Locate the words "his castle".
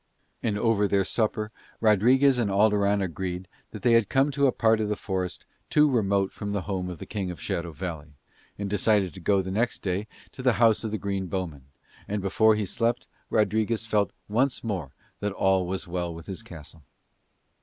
16.25-16.81